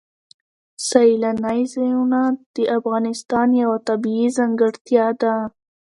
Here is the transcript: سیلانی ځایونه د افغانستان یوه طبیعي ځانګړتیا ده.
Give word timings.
سیلانی 0.87 1.61
ځایونه 1.73 2.19
د 2.55 2.57
افغانستان 2.77 3.47
یوه 3.61 3.77
طبیعي 3.87 4.27
ځانګړتیا 4.37 5.07
ده. 5.21 5.35